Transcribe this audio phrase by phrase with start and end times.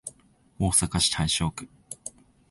[0.57, 1.69] 大阪市大正区